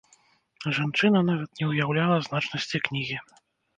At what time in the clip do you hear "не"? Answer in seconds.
1.63-1.69